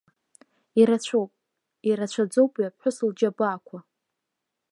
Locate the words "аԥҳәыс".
2.69-2.97